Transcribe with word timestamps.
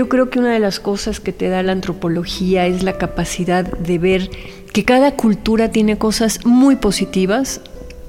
Yo 0.00 0.08
creo 0.08 0.30
que 0.30 0.38
una 0.38 0.54
de 0.54 0.60
las 0.60 0.80
cosas 0.80 1.20
que 1.20 1.30
te 1.30 1.50
da 1.50 1.62
la 1.62 1.72
antropología 1.72 2.66
es 2.66 2.82
la 2.82 2.96
capacidad 2.96 3.66
de 3.66 3.98
ver 3.98 4.30
que 4.72 4.86
cada 4.86 5.14
cultura 5.14 5.72
tiene 5.72 5.98
cosas 5.98 6.46
muy 6.46 6.76
positivas 6.76 7.60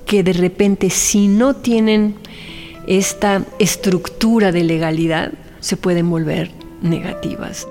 que 0.06 0.24
de 0.24 0.32
repente 0.32 0.90
si 0.90 1.28
no 1.28 1.54
tienen 1.54 2.16
esta 2.88 3.44
estructura 3.60 4.54
de 4.54 4.64
legalidad 4.64 5.34
se 5.60 5.76
pueden 5.76 6.10
volver 6.10 6.52
negativas. 6.82 7.68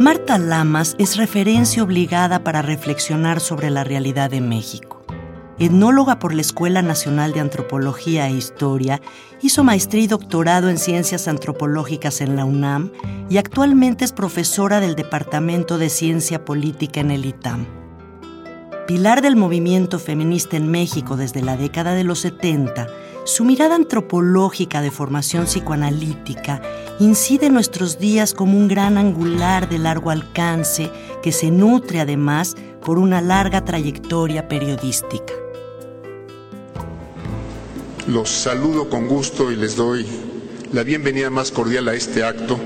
Marta 0.00 0.36
Lamas 0.36 0.96
es 0.98 1.16
referencia 1.16 1.84
obligada 1.84 2.42
para 2.42 2.60
reflexionar 2.60 3.38
sobre 3.38 3.70
la 3.70 3.84
realidad 3.84 4.30
de 4.30 4.40
México 4.40 4.97
etnóloga 5.58 6.18
por 6.18 6.34
la 6.34 6.40
Escuela 6.40 6.82
Nacional 6.82 7.32
de 7.32 7.40
Antropología 7.40 8.28
e 8.28 8.32
Historia, 8.32 9.00
hizo 9.42 9.64
maestría 9.64 10.02
y 10.02 10.06
doctorado 10.06 10.68
en 10.68 10.78
Ciencias 10.78 11.28
Antropológicas 11.28 12.20
en 12.20 12.36
la 12.36 12.44
UNAM 12.44 12.92
y 13.28 13.38
actualmente 13.38 14.04
es 14.04 14.12
profesora 14.12 14.80
del 14.80 14.94
Departamento 14.94 15.78
de 15.78 15.90
Ciencia 15.90 16.44
Política 16.44 17.00
en 17.00 17.10
el 17.10 17.24
ITAM. 17.24 17.66
Pilar 18.86 19.20
del 19.20 19.36
movimiento 19.36 19.98
feminista 19.98 20.56
en 20.56 20.70
México 20.70 21.16
desde 21.16 21.42
la 21.42 21.56
década 21.56 21.92
de 21.94 22.04
los 22.04 22.20
70, 22.20 22.86
su 23.24 23.44
mirada 23.44 23.74
antropológica 23.74 24.80
de 24.80 24.90
formación 24.90 25.44
psicoanalítica 25.44 26.62
incide 26.98 27.46
en 27.46 27.52
nuestros 27.52 27.98
días 27.98 28.32
como 28.32 28.56
un 28.56 28.68
gran 28.68 28.96
angular 28.96 29.68
de 29.68 29.78
largo 29.78 30.10
alcance 30.10 30.90
que 31.22 31.32
se 31.32 31.50
nutre 31.50 32.00
además 32.00 32.56
por 32.82 32.98
una 32.98 33.20
larga 33.20 33.62
trayectoria 33.66 34.48
periodística. 34.48 35.34
Los 38.08 38.30
saludo 38.30 38.88
con 38.88 39.06
gusto 39.06 39.52
y 39.52 39.56
les 39.56 39.76
doy 39.76 40.06
la 40.72 40.82
bienvenida 40.82 41.28
más 41.28 41.50
cordial 41.50 41.88
a 41.88 41.94
este 41.94 42.24
acto, 42.24 42.58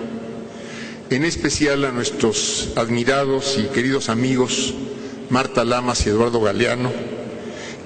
en 1.10 1.24
especial 1.24 1.84
a 1.84 1.90
nuestros 1.90 2.68
admirados 2.76 3.58
y 3.58 3.64
queridos 3.64 4.08
amigos 4.08 4.72
Marta 5.30 5.64
Lamas 5.64 6.06
y 6.06 6.10
Eduardo 6.10 6.40
Galeano, 6.40 6.92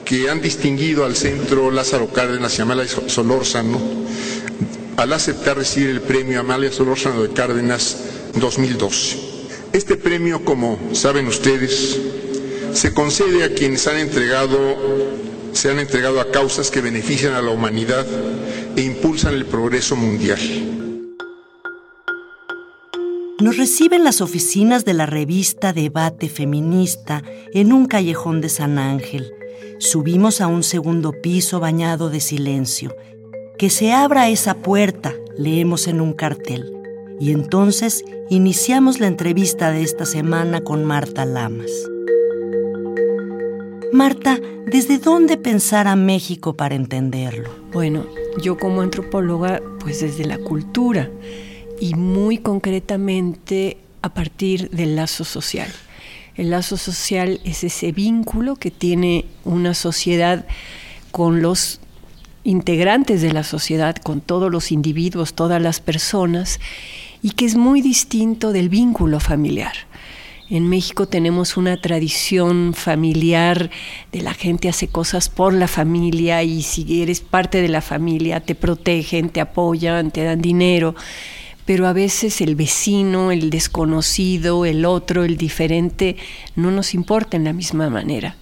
que 0.04 0.28
han 0.28 0.42
distinguido 0.42 1.06
al 1.06 1.16
Centro 1.16 1.70
Lázaro 1.70 2.08
Cárdenas 2.08 2.58
y 2.58 2.60
Amalia 2.60 2.84
Solórzano 3.06 3.80
al 4.98 5.14
aceptar 5.14 5.56
recibir 5.56 5.88
el 5.88 6.02
premio 6.02 6.40
Amalia 6.40 6.70
Solórzano 6.70 7.22
de 7.22 7.30
Cárdenas 7.30 7.96
2012. 8.34 9.16
Este 9.72 9.96
premio, 9.96 10.44
como 10.44 10.78
saben 10.92 11.26
ustedes, 11.26 11.96
se 12.74 12.92
concede 12.92 13.44
a 13.44 13.54
quienes 13.54 13.86
han 13.86 13.96
entregado 13.96 14.76
se 15.56 15.70
han 15.70 15.78
entregado 15.78 16.20
a 16.20 16.30
causas 16.30 16.70
que 16.70 16.80
benefician 16.80 17.32
a 17.32 17.42
la 17.42 17.50
humanidad 17.50 18.06
e 18.76 18.82
impulsan 18.82 19.34
el 19.34 19.46
progreso 19.46 19.96
mundial. 19.96 20.38
Nos 23.40 23.56
reciben 23.56 24.04
las 24.04 24.20
oficinas 24.20 24.84
de 24.84 24.94
la 24.94 25.06
revista 25.06 25.72
Debate 25.72 26.28
Feminista 26.28 27.22
en 27.52 27.72
un 27.72 27.86
callejón 27.86 28.40
de 28.40 28.48
San 28.48 28.78
Ángel. 28.78 29.32
Subimos 29.78 30.40
a 30.40 30.46
un 30.46 30.62
segundo 30.62 31.12
piso 31.12 31.60
bañado 31.60 32.10
de 32.10 32.20
silencio. 32.20 32.96
Que 33.58 33.70
se 33.70 33.92
abra 33.92 34.28
esa 34.28 34.54
puerta, 34.54 35.14
leemos 35.38 35.86
en 35.86 36.00
un 36.00 36.12
cartel. 36.12 36.72
Y 37.18 37.32
entonces 37.32 38.04
iniciamos 38.30 39.00
la 39.00 39.06
entrevista 39.06 39.70
de 39.70 39.82
esta 39.82 40.04
semana 40.04 40.60
con 40.62 40.84
Marta 40.84 41.24
Lamas. 41.24 41.70
Marta, 43.92 44.38
¿desde 44.66 44.98
dónde 44.98 45.36
pensar 45.36 45.86
a 45.86 45.96
México 45.96 46.54
para 46.54 46.74
entenderlo? 46.74 47.50
Bueno, 47.72 48.06
yo 48.42 48.58
como 48.58 48.82
antropóloga, 48.82 49.62
pues 49.80 50.00
desde 50.00 50.24
la 50.24 50.38
cultura 50.38 51.10
y 51.80 51.94
muy 51.94 52.38
concretamente 52.38 53.78
a 54.02 54.12
partir 54.12 54.70
del 54.70 54.96
lazo 54.96 55.24
social. 55.24 55.68
El 56.34 56.50
lazo 56.50 56.76
social 56.76 57.40
es 57.44 57.64
ese 57.64 57.92
vínculo 57.92 58.56
que 58.56 58.70
tiene 58.70 59.24
una 59.44 59.72
sociedad 59.72 60.46
con 61.12 61.40
los 61.40 61.80
integrantes 62.44 63.22
de 63.22 63.32
la 63.32 63.44
sociedad, 63.44 63.96
con 63.96 64.20
todos 64.20 64.50
los 64.50 64.72
individuos, 64.72 65.34
todas 65.34 65.62
las 65.62 65.80
personas, 65.80 66.60
y 67.22 67.30
que 67.30 67.44
es 67.44 67.56
muy 67.56 67.82
distinto 67.82 68.52
del 68.52 68.68
vínculo 68.68 69.20
familiar. 69.20 69.85
En 70.48 70.68
México 70.68 71.08
tenemos 71.08 71.56
una 71.56 71.76
tradición 71.76 72.72
familiar 72.72 73.68
de 74.12 74.22
la 74.22 74.32
gente 74.32 74.68
hace 74.68 74.86
cosas 74.86 75.28
por 75.28 75.52
la 75.52 75.66
familia 75.66 76.44
y 76.44 76.62
si 76.62 77.02
eres 77.02 77.20
parte 77.20 77.60
de 77.60 77.68
la 77.68 77.80
familia 77.80 78.38
te 78.38 78.54
protegen, 78.54 79.30
te 79.30 79.40
apoyan, 79.40 80.12
te 80.12 80.22
dan 80.22 80.40
dinero, 80.40 80.94
pero 81.64 81.88
a 81.88 81.92
veces 81.92 82.40
el 82.40 82.54
vecino, 82.54 83.32
el 83.32 83.50
desconocido, 83.50 84.64
el 84.64 84.84
otro, 84.84 85.24
el 85.24 85.36
diferente, 85.36 86.16
no 86.54 86.70
nos 86.70 86.94
importa 86.94 87.36
en 87.36 87.42
la 87.42 87.52
misma 87.52 87.90
manera. 87.90 88.36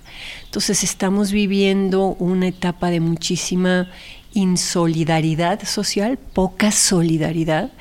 Entonces 0.44 0.84
estamos 0.84 1.32
viviendo 1.32 2.16
una 2.18 2.48
etapa 2.48 2.90
de 2.90 3.00
muchísima 3.00 3.88
insolidaridad 4.34 5.64
social, 5.64 6.18
poca 6.18 6.70
solidaridad 6.70 7.72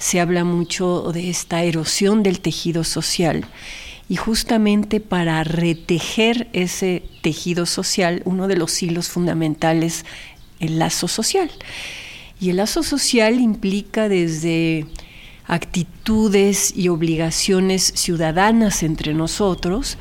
se 0.00 0.18
habla 0.18 0.44
mucho 0.44 1.12
de 1.12 1.28
esta 1.28 1.62
erosión 1.62 2.22
del 2.22 2.40
tejido 2.40 2.84
social. 2.84 3.44
Y 4.08 4.16
justamente 4.16 4.98
para 4.98 5.44
retejer 5.44 6.48
ese 6.54 7.04
tejido 7.20 7.66
social, 7.66 8.22
uno 8.24 8.48
de 8.48 8.56
los 8.56 8.82
hilos 8.82 9.10
fundamentales, 9.10 10.06
el 10.58 10.78
lazo 10.78 11.06
social. 11.06 11.50
Y 12.40 12.48
el 12.48 12.56
lazo 12.56 12.82
social 12.82 13.40
implica 13.40 14.08
desde 14.08 14.86
actitudes 15.46 16.74
y 16.74 16.88
obligaciones 16.88 17.92
ciudadanas 17.94 18.82
entre 18.82 19.12
nosotros, 19.12 19.98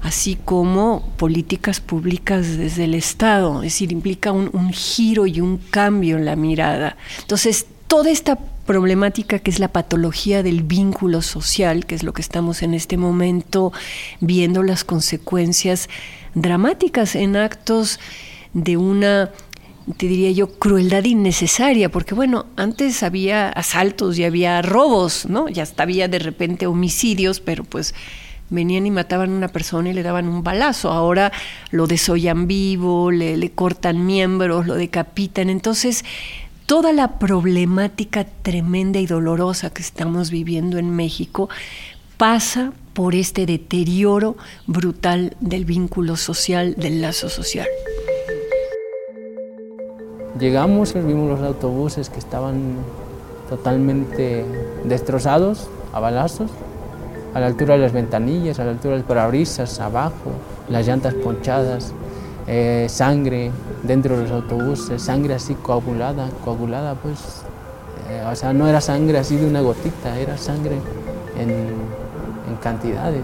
así 0.00 0.38
como 0.42 1.12
políticas 1.18 1.80
públicas 1.80 2.56
desde 2.56 2.84
el 2.84 2.94
Estado, 2.94 3.58
es 3.58 3.74
decir, 3.74 3.92
implica 3.92 4.32
un, 4.32 4.48
un, 4.54 4.72
giro 4.72 5.26
y 5.26 5.42
un 5.42 5.58
cambio 5.58 6.16
en 6.16 6.24
la 6.24 6.36
mirada. 6.36 6.96
Entonces, 7.20 7.66
toda 7.86 8.10
esta 8.10 8.38
problemática 8.66 9.38
que 9.38 9.50
es 9.50 9.58
la 9.58 9.68
patología 9.68 10.42
del 10.42 10.62
vínculo 10.62 11.22
social, 11.22 11.86
que 11.86 11.94
es 11.94 12.02
lo 12.02 12.12
que 12.12 12.22
estamos 12.22 12.62
en 12.62 12.74
este 12.74 12.96
momento 12.96 13.72
viendo 14.20 14.62
las 14.62 14.84
consecuencias 14.84 15.88
dramáticas 16.34 17.14
en 17.14 17.36
actos 17.36 17.98
de 18.52 18.76
una 18.76 19.30
te 19.98 20.08
diría 20.08 20.32
yo, 20.32 20.48
crueldad 20.58 21.04
innecesaria, 21.04 21.90
porque 21.90 22.14
bueno, 22.14 22.46
antes 22.56 23.04
había 23.04 23.48
asaltos 23.50 24.18
y 24.18 24.24
había 24.24 24.60
robos, 24.60 25.26
¿no? 25.26 25.48
Ya 25.48 25.64
había 25.76 26.08
de 26.08 26.18
repente 26.18 26.66
homicidios, 26.66 27.38
pero 27.38 27.62
pues 27.62 27.94
venían 28.50 28.86
y 28.86 28.90
mataban 28.90 29.30
a 29.30 29.36
una 29.36 29.48
persona 29.48 29.90
y 29.90 29.92
le 29.92 30.02
daban 30.02 30.28
un 30.28 30.42
balazo. 30.42 30.90
Ahora 30.90 31.32
lo 31.70 31.86
desollan 31.86 32.48
vivo, 32.48 33.12
le, 33.12 33.36
le 33.36 33.50
cortan 33.50 34.04
miembros, 34.04 34.66
lo 34.66 34.74
decapitan. 34.74 35.50
Entonces, 35.50 36.04
toda 36.66 36.92
la 36.92 37.18
problemática 37.18 38.26
tremenda 38.42 38.98
y 38.98 39.06
dolorosa 39.06 39.70
que 39.70 39.82
estamos 39.82 40.30
viviendo 40.30 40.78
en 40.78 40.94
México 40.94 41.48
pasa 42.18 42.72
por 42.92 43.14
este 43.14 43.46
deterioro 43.46 44.36
brutal 44.66 45.36
del 45.40 45.64
vínculo 45.64 46.16
social, 46.16 46.74
del 46.76 47.00
lazo 47.00 47.28
social. 47.28 47.68
Llegamos 50.40 50.94
y 50.96 51.00
vimos 51.00 51.30
los 51.30 51.40
autobuses 51.40 52.10
que 52.10 52.18
estaban 52.18 52.76
totalmente 53.48 54.44
destrozados 54.84 55.68
a 55.92 56.00
balazos, 56.00 56.50
a 57.32 57.40
la 57.40 57.46
altura 57.46 57.74
de 57.74 57.80
las 57.80 57.92
ventanillas, 57.92 58.58
a 58.58 58.64
la 58.64 58.72
altura 58.72 58.94
de 58.94 58.98
las 58.98 59.06
parabrisas, 59.06 59.78
abajo, 59.78 60.32
las 60.68 60.86
llantas 60.86 61.14
ponchadas. 61.14 61.92
Eh, 62.46 62.86
sangre 62.88 63.50
dentro 63.82 64.16
de 64.16 64.24
los 64.24 64.32
autobuses, 64.32 65.02
sangre 65.02 65.34
así 65.34 65.54
coagulada, 65.54 66.30
coagulada 66.44 66.94
pues, 66.94 67.18
eh, 68.08 68.22
o 68.30 68.36
sea, 68.36 68.52
no 68.52 68.68
era 68.68 68.80
sangre 68.80 69.18
así 69.18 69.36
de 69.36 69.46
una 69.46 69.60
gotita, 69.60 70.18
era 70.18 70.38
sangre 70.38 70.76
en, 71.38 71.50
en 71.50 72.56
cantidades. 72.62 73.22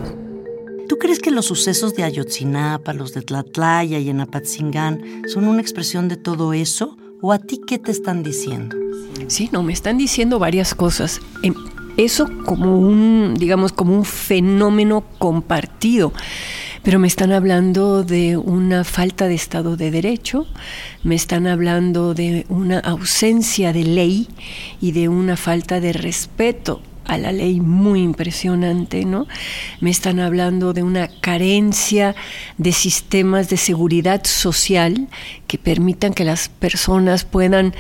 ¿Tú 0.89 0.99
crees 0.99 1.21
que 1.21 1.31
los 1.31 1.47
sucesos 1.47 1.95
de 1.95 2.05
Ayotzinapa, 2.05 2.93
los 2.93 3.15
de 3.15 3.23
Tlatlaya 3.23 3.99
y 3.99 4.11
en 4.11 4.21
Apatzingán 4.21 5.23
son 5.27 5.47
una 5.47 5.61
expresión 5.61 6.09
de 6.09 6.17
todo 6.17 6.53
eso? 6.53 6.97
¿O 7.21 7.33
a 7.33 7.39
ti 7.39 7.61
qué 7.67 7.79
te 7.79 7.93
están 7.93 8.23
diciendo? 8.23 8.77
Sí, 9.29 9.49
no, 9.53 9.63
me 9.63 9.73
están 9.73 9.97
diciendo 9.97 10.39
varias 10.39 10.75
cosas. 10.75 11.21
Em, 11.43 11.55
eso 11.97 12.29
como 12.45 12.79
un, 12.79 13.35
digamos, 13.39 13.73
como 13.73 13.95
un 13.95 14.05
fenómeno 14.05 15.05
compartido 15.19 16.13
pero 16.83 16.99
me 16.99 17.07
están 17.07 17.33
hablando 17.33 18.03
de 18.03 18.37
una 18.37 18.85
falta 18.85 19.29
de 19.29 19.35
Estado 19.35 19.77
de 19.77 19.91
Derecho, 19.91 20.47
me 21.05 21.15
están 21.15 21.47
hablando 21.47 22.15
de 22.15 22.45
una 22.49 22.79
ausencia 22.81 23.73
de 23.73 23.85
ley 23.85 24.29
y 24.81 24.93
de 24.93 25.09
una 25.09 25.37
falta 25.37 25.81
de 25.81 25.93
respeto 25.93 26.83
a 27.05 27.19
la 27.19 27.33
ley 27.33 27.61
muy 27.61 28.03
impresionante, 28.03 29.05
¿no? 29.05 29.27
Me 29.81 29.91
están 29.91 30.21
hablando 30.21 30.73
de 30.73 30.83
una 30.83 31.09
carencia 31.21 32.15
de 32.59 32.73
sistemas 32.73 33.49
de 33.49 33.57
seguridad 33.57 34.25
social 34.25 35.09
que 35.47 35.59
permitan 35.59 36.15
que 36.15 36.25
las 36.25 36.49
personas 36.49 37.25
puedan 37.25 37.75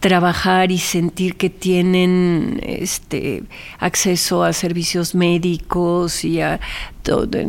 trabajar 0.00 0.72
y 0.72 0.78
sentir 0.78 1.36
que 1.36 1.50
tienen 1.50 2.60
este 2.64 3.42
acceso 3.78 4.42
a 4.42 4.54
servicios 4.54 5.14
médicos 5.14 6.24
y 6.24 6.40
a 6.40 6.58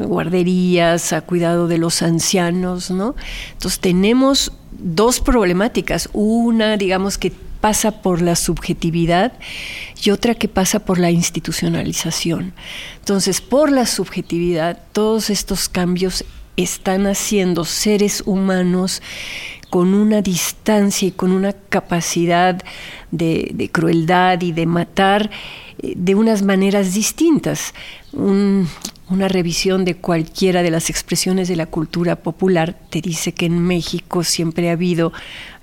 guarderías, 0.05 1.13
a 1.13 1.21
cuidado 1.21 1.67
de 1.67 1.77
los 1.77 2.01
ancianos, 2.01 2.91
¿no? 2.91 3.15
Entonces 3.53 3.79
tenemos 3.79 4.51
dos 4.71 5.21
problemáticas, 5.21 6.09
una 6.11 6.75
digamos 6.75 7.17
que 7.17 7.31
pasa 7.61 8.01
por 8.01 8.21
la 8.21 8.35
subjetividad 8.35 9.33
y 10.03 10.09
otra 10.09 10.35
que 10.35 10.47
pasa 10.47 10.79
por 10.79 10.99
la 10.99 11.11
institucionalización. 11.11 12.53
Entonces, 12.99 13.39
por 13.39 13.71
la 13.71 13.85
subjetividad, 13.85 14.79
todos 14.91 15.29
estos 15.29 15.69
cambios 15.69 16.25
están 16.57 17.07
haciendo 17.07 17.63
seres 17.63 18.23
humanos 18.25 19.01
con 19.71 19.93
una 19.93 20.21
distancia 20.21 21.07
y 21.07 21.11
con 21.11 21.31
una 21.31 21.53
capacidad 21.53 22.61
de, 23.11 23.69
crueldad 23.71 24.41
y 24.41 24.51
de 24.51 24.65
matar 24.65 25.31
eh, 25.81 25.93
de 25.95 26.13
unas 26.13 26.43
maneras 26.43 26.93
distintas. 26.93 27.73
una 28.11 29.27
revisión 29.29 29.85
de 29.85 29.95
cualquiera 29.95 30.61
de 30.61 30.71
las 30.71 30.89
expresiones 30.89 31.47
de 31.47 31.55
la 31.55 31.67
cultura 31.67 32.17
popular 32.17 32.77
te 32.89 32.99
dice 32.99 33.31
que 33.31 33.45
en 33.45 33.59
México 33.59 34.25
siempre 34.25 34.69
ha 34.69 34.73
habido 34.73 35.13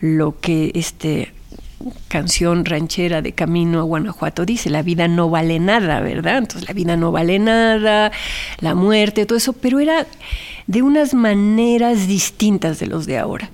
lo 0.00 0.40
que 0.40 0.72
este 0.75 1.34
canción 2.09 2.65
ranchera 2.65 3.23
de 3.23 3.33
Camino 3.33 3.81
a 3.81 3.83
Guanajuato 3.83 4.45
dice, 4.45 4.71
la 4.71 4.83
vida 4.83 5.09
no 5.09 5.31
vale 5.31 5.59
nada, 5.61 6.01
¿verdad? 6.01 6.39
Entonces 6.39 6.69
la 6.69 6.75
vida 6.75 6.97
no 6.97 7.13
vale 7.13 7.39
nada, 7.39 8.13
la 8.61 8.75
muerte, 8.75 9.27
todo 9.27 9.39
eso, 9.39 9.53
pero 9.53 9.81
era 9.81 10.07
de 10.67 10.83
unas 10.83 11.15
maneras 11.15 12.07
distintas 12.07 12.79
de 12.79 12.87
los 12.87 13.07
de 13.07 13.19
ahora. 13.19 13.51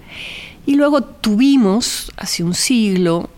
Y 0.67 0.77
luego 0.77 1.03
tuvimos, 1.03 2.11
hace 2.17 2.43
un 2.43 2.55
siglo, 2.55 3.31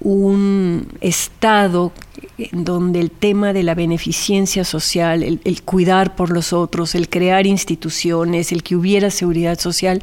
un 0.00 0.88
estado 1.00 1.92
en 2.36 2.64
donde 2.64 3.00
el 3.00 3.10
tema 3.10 3.52
de 3.52 3.62
la 3.62 3.74
beneficencia 3.74 4.64
social, 4.64 5.22
el, 5.22 5.40
el, 5.44 5.62
cuidar 5.62 6.16
por 6.16 6.30
los 6.30 6.52
otros, 6.52 6.94
el 6.94 7.08
crear 7.08 7.46
instituciones, 7.46 8.50
el 8.50 8.62
que 8.62 8.76
hubiera 8.76 9.10
seguridad 9.10 9.58
social, 9.58 10.02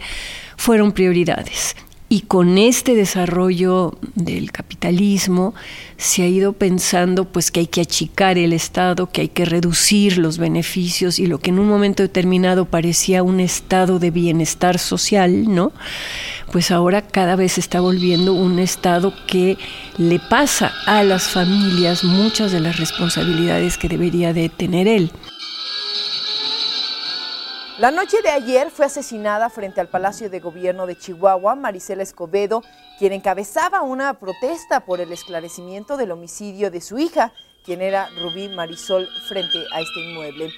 fueron 0.55 0.93
prioridades. 0.93 1.75
Y 2.13 2.23
con 2.23 2.57
este 2.57 2.93
desarrollo 2.93 3.97
del 4.15 4.51
capitalismo 4.51 5.55
se 5.95 6.23
ha 6.23 6.27
ido 6.27 6.51
pensando 6.51 7.23
pues 7.23 7.51
que 7.51 7.61
hay 7.61 7.67
que 7.67 7.79
achicar 7.79 8.37
el 8.37 8.51
Estado, 8.51 9.09
que 9.09 9.21
hay 9.21 9.27
que 9.29 9.45
reducir 9.45 10.17
los 10.17 10.37
beneficios 10.37 11.19
y 11.19 11.27
lo 11.27 11.39
que 11.39 11.51
en 11.51 11.59
un 11.59 11.69
momento 11.69 12.03
determinado 12.03 12.65
parecía 12.65 13.23
un 13.23 13.39
estado 13.39 13.97
de 13.97 14.11
bienestar 14.11 14.77
social, 14.77 15.55
¿no? 15.55 15.71
Pues 16.51 16.71
ahora 16.71 17.01
cada 17.01 17.37
vez 17.37 17.57
está 17.57 17.79
volviendo 17.79 18.33
un 18.33 18.59
estado 18.59 19.13
que 19.25 19.57
le 19.97 20.19
pasa 20.19 20.73
a 20.87 21.03
las 21.03 21.29
familias 21.29 22.03
muchas 22.03 22.51
de 22.51 22.59
las 22.59 22.77
responsabilidades 22.77 23.77
que 23.77 23.87
debería 23.87 24.33
de 24.33 24.49
tener 24.49 24.89
él. 24.89 25.13
La 27.81 27.89
noche 27.89 28.17
de 28.21 28.29
ayer 28.29 28.69
fue 28.69 28.85
asesinada 28.85 29.49
frente 29.49 29.81
al 29.81 29.87
Palacio 29.87 30.29
de 30.29 30.39
Gobierno 30.39 30.85
de 30.85 30.95
Chihuahua 30.95 31.55
Marisela 31.55 32.03
Escobedo, 32.03 32.61
quien 32.99 33.11
encabezaba 33.11 33.81
una 33.81 34.13
protesta 34.19 34.81
por 34.81 35.01
el 35.01 35.11
esclarecimiento 35.11 35.97
del 35.97 36.11
homicidio 36.11 36.69
de 36.69 36.79
su 36.79 36.99
hija, 36.99 37.33
quien 37.65 37.81
era 37.81 38.07
Rubí 38.21 38.49
Marisol, 38.49 39.09
frente 39.27 39.57
a 39.73 39.81
este 39.81 39.99
inmueble. 39.99 40.51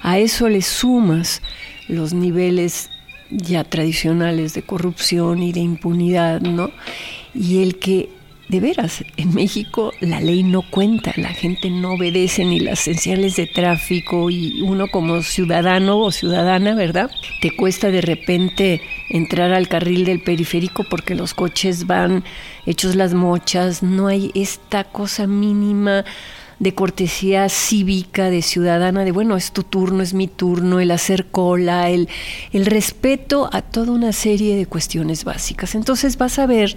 A 0.00 0.18
eso 0.20 0.48
le 0.48 0.62
sumas 0.62 1.42
los 1.86 2.14
niveles 2.14 2.88
ya 3.28 3.62
tradicionales 3.62 4.54
de 4.54 4.62
corrupción 4.62 5.42
y 5.42 5.52
de 5.52 5.60
impunidad, 5.60 6.40
¿no? 6.40 6.70
Y 7.34 7.62
el 7.62 7.78
que 7.78 8.08
de 8.48 8.60
veras, 8.60 9.04
en 9.16 9.34
México 9.34 9.92
la 10.00 10.20
ley 10.20 10.42
no 10.42 10.62
cuenta, 10.62 11.12
la 11.16 11.28
gente 11.28 11.68
no 11.70 11.92
obedece 11.92 12.44
ni 12.44 12.60
las 12.60 12.80
señales 12.80 13.36
de 13.36 13.46
tráfico 13.46 14.30
y 14.30 14.62
uno 14.62 14.88
como 14.88 15.22
ciudadano 15.22 15.98
o 15.98 16.10
ciudadana, 16.10 16.74
¿verdad? 16.74 17.10
Te 17.42 17.54
cuesta 17.54 17.90
de 17.90 18.00
repente 18.00 18.80
entrar 19.10 19.52
al 19.52 19.68
carril 19.68 20.06
del 20.06 20.20
periférico 20.20 20.84
porque 20.88 21.14
los 21.14 21.34
coches 21.34 21.86
van 21.86 22.24
hechos 22.64 22.94
las 22.94 23.12
mochas, 23.12 23.82
no 23.82 24.06
hay 24.06 24.30
esta 24.34 24.84
cosa 24.84 25.26
mínima 25.26 26.04
de 26.58 26.74
cortesía 26.74 27.48
cívica, 27.48 28.30
de 28.30 28.42
ciudadana, 28.42 29.04
de 29.04 29.12
bueno, 29.12 29.36
es 29.36 29.52
tu 29.52 29.62
turno, 29.62 30.02
es 30.02 30.14
mi 30.14 30.26
turno, 30.26 30.80
el 30.80 30.90
hacer 30.90 31.26
cola, 31.26 31.88
el, 31.90 32.08
el 32.52 32.66
respeto 32.66 33.48
a 33.52 33.62
toda 33.62 33.92
una 33.92 34.12
serie 34.12 34.56
de 34.56 34.66
cuestiones 34.66 35.24
básicas. 35.24 35.74
Entonces 35.74 36.16
vas 36.18 36.38
a 36.38 36.46
ver 36.46 36.76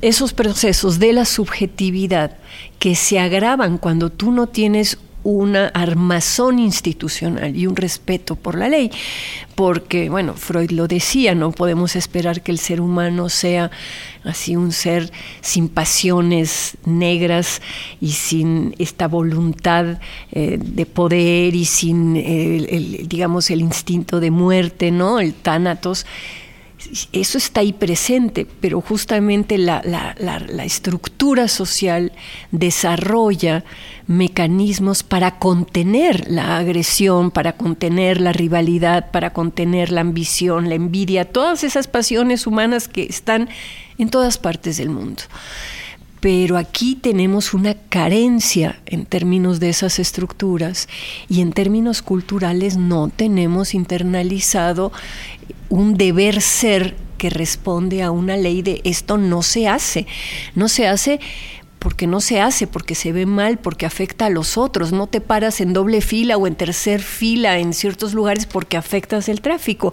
esos 0.00 0.32
procesos 0.32 0.98
de 0.98 1.12
la 1.12 1.24
subjetividad 1.24 2.36
que 2.78 2.94
se 2.94 3.18
agravan 3.18 3.78
cuando 3.78 4.10
tú 4.10 4.32
no 4.32 4.46
tienes 4.46 4.98
una 5.24 5.68
armazón 5.68 6.58
institucional 6.58 7.56
y 7.56 7.66
un 7.66 7.74
respeto 7.74 8.36
por 8.36 8.56
la 8.56 8.68
ley, 8.68 8.90
porque, 9.54 10.10
bueno, 10.10 10.34
Freud 10.34 10.70
lo 10.70 10.86
decía, 10.86 11.34
no 11.34 11.50
podemos 11.50 11.96
esperar 11.96 12.42
que 12.42 12.52
el 12.52 12.58
ser 12.58 12.80
humano 12.82 13.30
sea 13.30 13.70
así 14.22 14.54
un 14.54 14.70
ser 14.70 15.10
sin 15.40 15.70
pasiones 15.70 16.76
negras 16.84 17.62
y 18.02 18.12
sin 18.12 18.74
esta 18.78 19.08
voluntad 19.08 19.98
eh, 20.30 20.58
de 20.60 20.86
poder 20.86 21.54
y 21.54 21.64
sin, 21.64 22.14
digamos, 23.08 23.50
el 23.50 23.62
instinto 23.62 24.20
de 24.20 24.30
muerte, 24.30 24.90
¿no? 24.90 25.20
El 25.20 25.32
tánatos 25.32 26.04
eso 27.12 27.38
está 27.38 27.60
ahí 27.60 27.72
presente, 27.72 28.46
pero 28.60 28.80
justamente 28.80 29.58
la, 29.58 29.82
estructura 30.64 31.48
social 31.48 32.12
desarrolla 32.50 33.64
mecanismos 34.06 35.02
para 35.02 35.38
contener 35.38 36.30
la 36.30 36.56
agresión, 36.56 37.30
para 37.30 37.56
contener 37.56 38.20
la 38.20 38.32
rivalidad, 38.32 39.10
para 39.10 39.32
contener 39.32 39.90
la 39.90 40.02
ambición, 40.02 40.68
la 40.68 40.74
envidia, 40.74 41.24
todas 41.24 41.64
esas 41.64 41.86
pasiones 41.86 42.46
humanas 42.46 42.88
que 42.88 43.04
están 43.04 43.48
en 43.98 44.10
todas 44.10 44.38
partes 44.38 44.76
del 44.76 44.90
mundo. 44.90 45.22
Pero 46.20 46.56
aquí 46.56 46.94
tenemos 46.94 47.52
una 47.52 47.74
carencia 47.74 48.80
en 48.86 49.04
términos 49.04 49.60
de 49.60 49.68
esas 49.68 49.98
estructuras 49.98 50.88
y 51.28 51.42
en 51.42 51.52
términos 51.52 52.00
culturales 52.00 52.78
no 52.78 53.10
tenemos 53.14 53.74
internalizado 53.74 54.90
un 55.74 55.96
deber 55.96 56.40
ser 56.40 56.94
que 57.18 57.30
responde 57.30 58.04
a 58.04 58.12
una 58.12 58.36
ley 58.36 58.62
de 58.62 58.80
esto 58.84 59.18
no 59.18 59.42
se 59.42 59.66
hace, 59.66 60.06
no 60.54 60.68
se 60.68 60.86
hace 60.86 61.18
porque 61.80 62.06
no 62.06 62.20
se 62.20 62.40
hace, 62.40 62.68
porque 62.68 62.94
se 62.94 63.10
ve 63.10 63.26
mal, 63.26 63.58
porque 63.58 63.84
afecta 63.84 64.26
a 64.26 64.30
los 64.30 64.56
otros. 64.56 64.92
No 64.92 65.08
te 65.08 65.20
paras 65.20 65.60
en 65.60 65.72
doble 65.72 66.00
fila 66.00 66.36
o 66.36 66.46
en 66.46 66.54
tercer 66.54 67.02
fila 67.02 67.58
en 67.58 67.74
ciertos 67.74 68.14
lugares 68.14 68.46
porque 68.46 68.76
afectas 68.76 69.28
el 69.28 69.40
tráfico. 69.40 69.92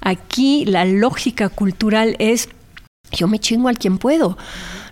Aquí 0.00 0.64
la 0.66 0.84
lógica 0.84 1.48
cultural 1.48 2.16
es 2.18 2.50
yo 3.10 3.26
me 3.26 3.38
chingo 3.38 3.68
al 3.68 3.78
quien 3.78 3.96
puedo. 3.96 4.36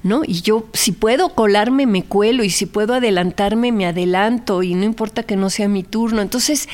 ¿no? 0.02 0.22
Y 0.26 0.40
yo, 0.40 0.66
si 0.72 0.92
puedo 0.92 1.28
colarme, 1.28 1.86
me 1.86 2.02
cuelo, 2.02 2.42
y 2.42 2.50
si 2.50 2.66
puedo 2.66 2.94
adelantarme, 2.94 3.70
me 3.70 3.86
adelanto, 3.86 4.64
y 4.64 4.74
no 4.74 4.84
importa 4.84 5.22
que 5.22 5.36
no 5.36 5.48
sea 5.48 5.68
mi 5.68 5.84
turno. 5.84 6.22
Entonces, 6.22 6.68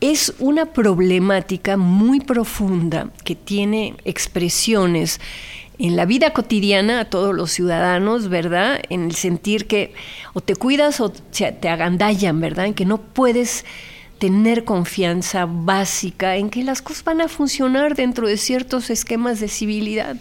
es 0.00 0.34
una 0.38 0.66
problemática 0.66 1.76
muy 1.76 2.20
profunda 2.20 3.10
que 3.24 3.34
tiene 3.34 3.94
expresiones 4.04 5.20
en 5.78 5.96
la 5.96 6.04
vida 6.04 6.32
cotidiana 6.32 7.00
a 7.00 7.04
todos 7.06 7.34
los 7.34 7.50
ciudadanos, 7.50 8.28
¿verdad? 8.28 8.80
En 8.90 9.04
el 9.04 9.14
sentir 9.14 9.66
que 9.66 9.94
o 10.34 10.40
te 10.40 10.54
cuidas 10.54 11.00
o 11.00 11.10
te 11.10 11.68
agandallan, 11.68 12.40
¿verdad? 12.40 12.66
En 12.66 12.74
que 12.74 12.84
no 12.84 12.98
puedes 12.98 13.64
tener 14.18 14.64
confianza 14.64 15.46
básica 15.48 16.36
en 16.36 16.50
que 16.50 16.62
las 16.62 16.82
cosas 16.82 17.04
van 17.04 17.22
a 17.22 17.28
funcionar 17.28 17.94
dentro 17.94 18.28
de 18.28 18.36
ciertos 18.36 18.90
esquemas 18.90 19.40
de 19.40 19.48
civilidad. 19.48 20.16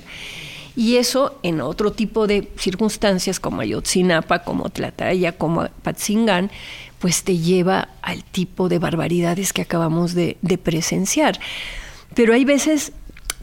Y 0.77 0.95
eso 0.95 1.37
en 1.43 1.59
otro 1.59 1.91
tipo 1.91 2.25
de 2.25 2.49
circunstancias 2.57 3.41
como 3.41 3.59
Ayotzinapa, 3.59 4.43
como 4.43 4.69
Tlataya, 4.69 5.33
como 5.33 5.67
Patzingán, 5.83 6.51
pues 6.99 7.23
te 7.23 7.37
lleva 7.37 7.89
al 8.01 8.23
tipo 8.23 8.69
de 8.69 8.79
barbaridades 8.79 9.53
que 9.53 9.61
acabamos 9.61 10.13
de, 10.13 10.37
de 10.41 10.57
presenciar. 10.57 11.39
Pero 12.13 12.33
hay 12.33 12.45
veces 12.45 12.91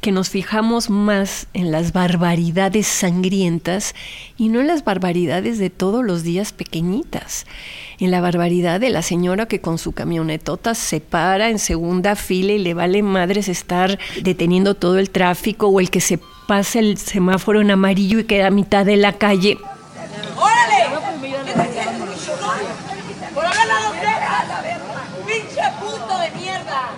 que 0.01 0.13
nos 0.13 0.29
fijamos 0.29 0.91
más 0.91 1.49
en 1.53 1.73
las 1.73 1.93
barbaridades 1.93 2.87
sangrientas 2.87 3.95
y 4.37 4.49
no 4.49 4.61
en 4.61 4.67
las 4.67 4.85
barbaridades 4.85 5.59
de 5.59 5.71
todos 5.71 6.05
los 6.05 6.23
días 6.23 6.53
pequeñitas. 6.53 7.47
En 7.99 8.11
la 8.11 8.21
barbaridad 8.21 8.79
de 8.79 8.91
la 8.91 9.03
señora 9.03 9.47
que 9.47 9.61
con 9.61 9.79
su 9.79 9.93
camionetota 9.93 10.75
se 10.75 11.01
para 11.01 11.49
en 11.49 11.59
segunda 11.59 12.15
fila 12.15 12.53
y 12.53 12.59
le 12.59 12.75
vale 12.75 13.03
madres 13.03 13.49
estar 13.49 13.99
deteniendo 14.23 14.75
todo 14.75 14.99
el 14.99 15.11
tráfico 15.11 15.69
o 15.69 15.81
el 15.81 15.91
que 15.91 16.01
se 16.01 16.21
pasa 16.47 16.79
el 16.79 16.99
semáforo 16.99 17.61
en 17.61 17.71
amarillo 17.71 18.21
y 18.21 18.25
queda 18.25 18.49
a 18.49 18.51
mitad 18.51 18.85
de 18.85 18.97
la 18.97 19.15
calle. 19.15 19.59
¡Órale! 20.37 20.85
¡Por 23.35 23.45
haber 23.45 23.69
dado 23.69 23.93
¡Pinche 25.27 25.63
puto 25.81 26.19
de 26.19 26.31
mierda! 26.39 26.91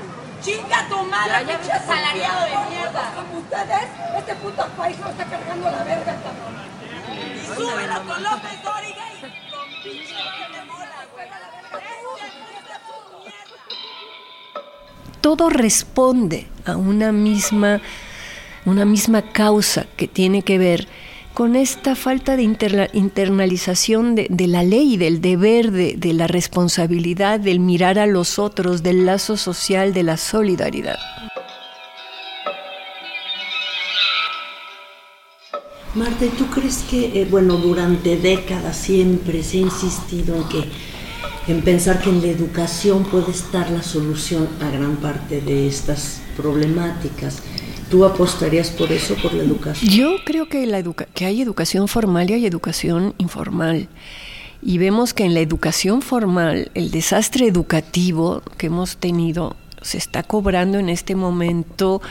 ¡Chinga 1.09 1.25
tu 1.25 1.31
madre, 1.31 1.57
pinche 1.57 1.73
asalariado 1.73 2.45
de 2.45 2.71
mierda! 2.71 3.13
Como 3.15 3.39
ustedes, 3.39 3.89
este 4.19 4.35
puto 4.37 4.69
país 4.77 4.99
no 4.99 5.09
está 5.09 5.25
cargando 5.25 5.71
la 5.71 5.85
verga, 5.85 6.17
cabrón. 6.23 6.55
Y 7.35 7.47
súbelo 7.47 8.03
con 8.07 8.23
López 8.23 8.63
Dóriga 8.63 9.05
y 9.13 9.21
con 9.51 9.83
pinche 9.83 10.15
de 10.15 10.65
mola, 10.67 11.07
güey. 11.13 11.29
Todo 15.21 15.51
responde 15.51 16.47
a 16.65 16.77
una 16.77 17.13
misma, 17.13 17.81
una 18.65 18.85
misma 18.85 19.23
causa 19.23 19.87
que 19.97 20.09
tiene 20.09 20.43
que 20.43 20.59
ver 20.59 20.87
con 21.39 21.55
esta 21.55 21.95
falta 21.95 22.37
de 22.37 22.43
internalización 22.43 24.17
de, 24.17 24.47
la 24.49 24.65
ley, 24.65 24.97
del 24.97 25.21
deber, 25.21 25.71
de, 25.71 26.13
la 26.13 26.27
responsabilidad, 26.27 27.39
del 27.39 27.61
mirar 27.61 28.01
a 28.01 28.07
los 28.07 28.41
otros, 28.41 28.83
del 28.83 29.07
lazo 29.07 29.37
social, 29.37 29.95
de 29.95 30.03
la 30.03 30.17
solidaridad. 30.17 30.99
Marta, 35.95 36.25
¿y 36.25 36.31
tú 36.31 36.47
crees 36.47 36.79
que, 36.91 37.23
eh, 37.23 37.29
bueno, 37.31 37.55
durante 37.55 38.17
décadas 38.17 38.77
siempre 38.77 39.45
se 39.45 39.59
ha 39.59 39.61
insistido 39.61 40.35
en 40.35 40.49
que, 40.49 40.65
en 41.47 41.63
pensar 41.63 42.03
que 42.03 42.11
en 42.11 42.21
la 42.21 42.27
educación 42.27 43.05
puede 43.05 43.31
estar 43.31 43.71
la 43.71 43.85
solución 43.85 44.49
a 44.61 44.71
gran 44.71 44.97
parte 44.97 45.41
de 45.41 45.69
estas 45.69 46.21
problemáticas? 46.37 47.45
¿Tú 47.91 48.05
apostarías 48.05 48.71
por 48.71 48.93
eso, 48.93 49.15
por 49.17 49.33
la 49.33 49.43
educación? 49.43 49.91
Yo 49.91 50.17
creo 50.25 50.49
que, 50.49 50.67
la 50.67 50.83
que 51.15 51.25
hay 51.25 51.41
educación 51.41 51.89
formal 51.89 52.29
y 52.31 52.35
hay 52.35 52.47
educación 52.47 53.15
informal. 53.19 53.89
Y 54.61 54.79
vemos 54.79 55.15
que 55.15 55.25
en 55.25 55.35
la 55.35 55.41
educación 55.41 56.03
formal, 56.03 56.71
el 56.75 56.91
desastre 56.91 57.47
educativo 57.47 58.43
que 58.59 58.67
hemos 58.67 58.99
tenido 58.99 59.57
se 59.81 59.97
está 59.97 60.23
cobrando 60.23 60.79
en 60.79 60.89
este 60.89 61.15
momento 61.15 62.03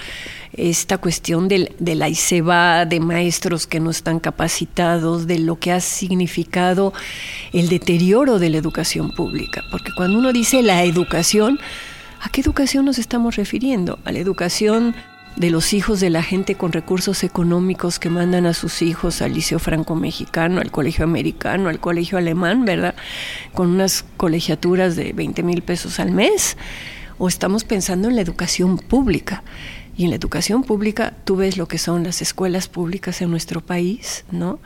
esta 0.53 0.97
cuestión 0.97 1.47
de, 1.47 1.75
de 1.77 1.95
la 1.95 2.09
ICEBA, 2.09 2.85
de 2.85 2.99
maestros 2.99 3.67
que 3.67 3.79
no 3.79 3.91
están 3.91 4.19
capacitados, 4.19 5.27
de 5.27 5.39
lo 5.39 5.59
que 5.59 5.73
ha 5.73 5.81
significado 5.81 6.93
el 7.53 7.69
deterioro 7.69 8.39
de 8.39 8.49
la 8.49 8.57
educación 8.57 9.11
pública. 9.11 9.63
Porque 9.69 9.91
cuando 9.95 10.17
uno 10.17 10.31
dice 10.33 10.63
la 10.63 10.83
educación, 10.85 11.59
¿a 12.21 12.29
qué 12.29 12.41
educación 12.41 12.85
nos 12.85 12.97
estamos 12.97 13.35
refiriendo? 13.35 13.99
A 14.05 14.11
la 14.11 14.19
educación 14.19 14.95
de 15.37 15.51
los 15.51 15.73
hijos 15.73 15.99
de 15.99 16.09
la 16.09 16.23
gente 16.23 16.55
con 16.55 16.71
recursos 16.71 17.23
económicos 17.23 17.99
que 17.99 18.09
mandan 18.09 18.47
a 18.47 18.55
sus 18.55 18.81
hijos 18.81 19.21
al 19.21 19.33
Liceo 19.33 19.59
Franco 19.59 19.95
Mexicano, 19.95 20.59
al 20.59 20.71
Colegio 20.71 21.03
Americano, 21.03 21.69
al 21.69 21.79
Colegio 21.79 22.17
Alemán, 22.17 22.65
¿verdad? 22.65 22.95
Con 23.53 23.69
unas 23.69 24.03
colegiaturas 24.17 24.95
de 24.95 25.13
20 25.13 25.43
mil 25.43 25.61
pesos 25.61 25.99
al 25.99 26.11
mes. 26.11 26.57
O 27.19 27.27
estamos 27.27 27.63
pensando 27.63 28.07
en 28.07 28.15
la 28.15 28.21
educación 28.21 28.79
pública. 28.79 29.43
Y 29.95 30.05
en 30.05 30.09
la 30.09 30.15
educación 30.15 30.63
pública 30.63 31.13
tú 31.23 31.35
ves 31.35 31.57
lo 31.57 31.67
que 31.67 31.77
son 31.77 32.03
las 32.03 32.23
escuelas 32.23 32.67
públicas 32.67 33.21
en 33.21 33.29
nuestro 33.29 33.61
país, 33.61 34.25
¿no? 34.31 34.59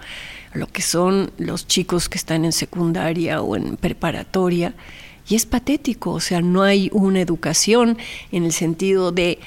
Lo 0.53 0.67
que 0.67 0.81
son 0.81 1.31
los 1.37 1.67
chicos 1.67 2.07
que 2.07 2.17
están 2.17 2.45
en 2.45 2.53
secundaria 2.53 3.41
o 3.41 3.57
en 3.57 3.75
preparatoria. 3.75 4.73
Y 5.27 5.35
es 5.35 5.45
patético, 5.45 6.11
o 6.11 6.19
sea, 6.21 6.41
no 6.41 6.63
hay 6.63 6.89
una 6.93 7.19
educación 7.19 7.97
en 8.31 8.45
el 8.45 8.53
sentido 8.53 9.11
de 9.11 9.39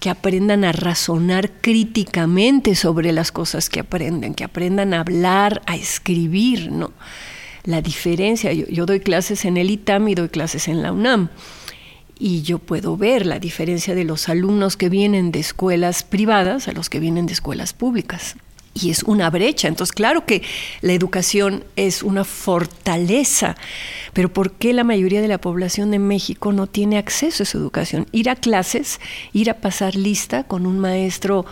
que 0.00 0.10
aprendan 0.10 0.64
a 0.64 0.72
razonar 0.72 1.50
críticamente 1.60 2.74
sobre 2.74 3.12
las 3.12 3.32
cosas 3.32 3.68
que 3.68 3.80
aprenden, 3.80 4.34
que 4.34 4.44
aprendan 4.44 4.94
a 4.94 5.00
hablar, 5.00 5.62
a 5.66 5.76
escribir, 5.76 6.70
¿no? 6.70 6.92
La 7.64 7.82
diferencia, 7.82 8.52
yo, 8.52 8.66
yo 8.66 8.86
doy 8.86 9.00
clases 9.00 9.44
en 9.44 9.56
el 9.56 9.70
ITAM 9.70 10.08
y 10.08 10.14
doy 10.14 10.28
clases 10.28 10.68
en 10.68 10.82
la 10.82 10.92
UNAM 10.92 11.28
y 12.18 12.42
yo 12.42 12.58
puedo 12.58 12.96
ver 12.96 13.26
la 13.26 13.38
diferencia 13.38 13.94
de 13.94 14.04
los 14.04 14.28
alumnos 14.28 14.76
que 14.76 14.88
vienen 14.88 15.30
de 15.32 15.40
escuelas 15.40 16.02
privadas 16.02 16.68
a 16.68 16.72
los 16.72 16.88
que 16.88 17.00
vienen 17.00 17.26
de 17.26 17.32
escuelas 17.32 17.72
públicas 17.72 18.36
y 18.80 18.90
es 18.90 19.02
una 19.02 19.30
brecha. 19.30 19.68
Entonces, 19.68 19.92
claro 19.92 20.24
que 20.26 20.42
la 20.80 20.92
educación 20.92 21.64
es 21.76 22.02
una 22.02 22.24
fortaleza, 22.24 23.56
pero 24.12 24.32
¿por 24.32 24.52
qué 24.52 24.72
la 24.72 24.84
mayoría 24.84 25.20
de 25.20 25.28
la 25.28 25.38
población 25.38 25.90
de 25.90 25.98
México 25.98 26.52
no 26.52 26.66
tiene 26.66 26.98
acceso 26.98 27.42
a 27.42 27.44
esa 27.44 27.58
educación? 27.58 28.06
Ir 28.12 28.30
a 28.30 28.36
clases, 28.36 29.00
ir 29.32 29.50
a 29.50 29.54
pasar 29.54 29.94
lista 29.94 30.44
con 30.44 30.66
un 30.66 30.78
maestro 30.78 31.44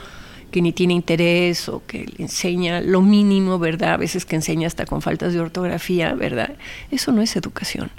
que 0.51 0.63
ni 0.63 0.73
tiene 0.73 0.95
interés 0.95 1.69
o 1.69 1.83
que 1.87 2.07
le 2.07 2.25
enseña 2.25 2.81
lo 2.81 3.03
mínimo, 3.03 3.59
¿verdad? 3.59 3.95
A 3.95 3.97
veces 3.97 4.25
que 4.25 4.37
enseña 4.37 4.67
hasta 4.67 4.87
con 4.87 5.03
faltas 5.03 5.33
de 5.33 5.41
ortografía, 5.41 6.15
¿verdad? 6.15 6.57
Eso 6.91 7.13
no 7.13 7.21
es 7.21 7.37
educación. 7.37 7.91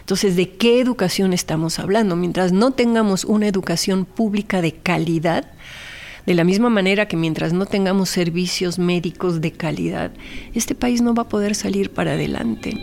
Entonces, 0.00 0.34
¿de 0.36 0.50
qué 0.50 0.80
educación 0.80 1.32
estamos 1.32 1.78
hablando? 1.78 2.16
Mientras 2.16 2.52
no 2.52 2.72
tengamos 2.72 3.24
una 3.24 3.46
educación 3.46 4.04
pública 4.04 4.60
de 4.60 4.72
calidad, 4.72 5.46
de 6.26 6.34
la 6.34 6.44
misma 6.44 6.70
manera 6.70 7.06
que 7.06 7.16
mientras 7.16 7.52
no 7.52 7.66
tengamos 7.66 8.08
servicios 8.08 8.78
médicos 8.78 9.40
de 9.40 9.52
calidad, 9.52 10.12
este 10.54 10.74
país 10.74 11.02
no 11.02 11.14
va 11.14 11.22
a 11.22 11.28
poder 11.28 11.54
salir 11.54 11.90
para 11.90 12.12
adelante. 12.12 12.74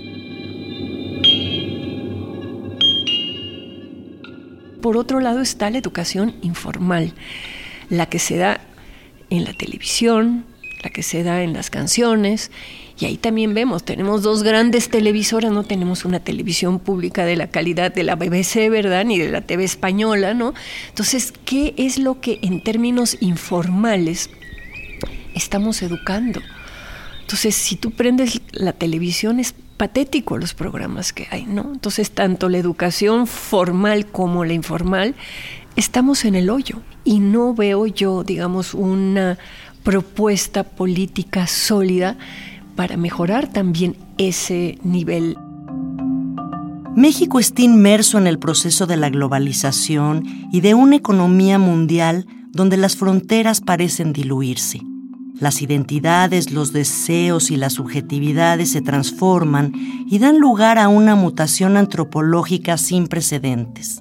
Por 4.81 4.97
otro 4.97 5.19
lado 5.19 5.41
está 5.41 5.69
la 5.69 5.77
educación 5.77 6.35
informal, 6.41 7.13
la 7.89 8.05
que 8.05 8.19
se 8.19 8.37
da 8.37 8.61
en 9.29 9.43
la 9.43 9.53
televisión, 9.53 10.45
la 10.83 10.89
que 10.89 11.03
se 11.03 11.23
da 11.23 11.43
en 11.43 11.53
las 11.53 11.69
canciones 11.69 12.51
y 12.99 13.05
ahí 13.05 13.17
también 13.17 13.53
vemos, 13.53 13.83
tenemos 13.83 14.23
dos 14.23 14.43
grandes 14.43 14.89
televisoras, 14.89 15.53
no 15.53 15.63
tenemos 15.63 16.03
una 16.03 16.19
televisión 16.19 16.79
pública 16.79 17.23
de 17.23 17.37
la 17.37 17.47
calidad 17.47 17.93
de 17.93 18.03
la 18.03 18.15
BBC, 18.15 18.69
¿verdad? 18.69 19.05
Ni 19.05 19.17
de 19.17 19.31
la 19.31 19.41
TV 19.41 19.63
española, 19.63 20.33
¿no? 20.33 20.53
Entonces, 20.89 21.33
¿qué 21.45 21.73
es 21.77 21.97
lo 21.97 22.19
que 22.19 22.39
en 22.41 22.61
términos 22.61 23.15
informales 23.21 24.29
estamos 25.33 25.81
educando? 25.81 26.41
Entonces, 27.21 27.55
si 27.55 27.77
tú 27.77 27.91
prendes 27.91 28.41
la 28.51 28.73
televisión 28.73 29.39
es 29.39 29.55
patético 29.77 30.37
los 30.37 30.53
programas 30.53 31.13
que 31.13 31.27
hay, 31.31 31.45
¿no? 31.45 31.71
Entonces, 31.71 32.11
tanto 32.11 32.49
la 32.49 32.57
educación 32.57 33.27
formal 33.27 34.07
como 34.07 34.43
la 34.43 34.51
informal, 34.51 35.15
estamos 35.77 36.25
en 36.25 36.35
el 36.35 36.49
hoyo 36.49 36.81
y 37.05 37.21
no 37.21 37.53
veo 37.53 37.87
yo, 37.87 38.25
digamos, 38.25 38.73
una 38.73 39.37
propuesta 39.83 40.63
política 40.63 41.47
sólida 41.47 42.17
para 42.79 42.95
mejorar 42.95 43.51
también 43.51 43.97
ese 44.17 44.77
nivel. 44.83 45.35
México 46.95 47.41
está 47.41 47.61
inmerso 47.61 48.17
en 48.17 48.25
el 48.25 48.39
proceso 48.39 48.87
de 48.87 48.95
la 48.95 49.09
globalización 49.09 50.23
y 50.53 50.61
de 50.61 50.75
una 50.75 50.95
economía 50.95 51.59
mundial 51.59 52.25
donde 52.53 52.77
las 52.77 52.95
fronteras 52.95 53.59
parecen 53.59 54.13
diluirse. 54.13 54.79
Las 55.41 55.61
identidades, 55.61 56.53
los 56.53 56.71
deseos 56.71 57.51
y 57.51 57.57
las 57.57 57.73
subjetividades 57.73 58.71
se 58.71 58.81
transforman 58.81 59.73
y 60.09 60.17
dan 60.19 60.39
lugar 60.39 60.79
a 60.79 60.87
una 60.87 61.15
mutación 61.15 61.75
antropológica 61.75 62.77
sin 62.77 63.07
precedentes. 63.07 63.99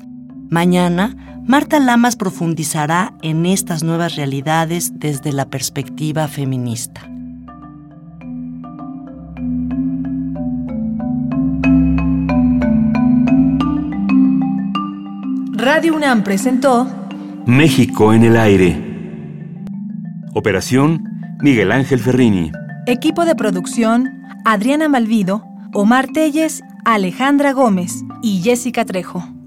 Mañana, 0.51 1.43
Marta 1.49 1.81
Lamas 1.81 2.15
profundizará 2.15 3.19
en 3.23 3.45
estas 3.45 3.83
nuevas 3.83 4.15
realidades 4.15 5.01
desde 5.01 5.33
la 5.33 5.51
perspectiva 5.51 6.29
feminista. 6.29 7.11
Radio 15.79 15.95
UNAM 15.95 16.25
presentó 16.25 16.89
México 17.47 18.13
en 18.13 18.25
el 18.25 18.37
aire. 18.37 18.77
Operación 20.35 21.05
Miguel 21.41 21.71
Ángel 21.71 22.01
Ferrini. 22.01 22.51
Equipo 22.89 23.25
de 23.25 23.37
producción 23.37 24.25
Adriana 24.45 24.89
Malvido, 24.89 25.45
Omar 25.73 26.09
Telles, 26.09 26.65
Alejandra 26.85 27.53
Gómez 27.53 28.03
y 28.25 28.41
Jessica 28.43 28.85
Trejo. 28.85 29.38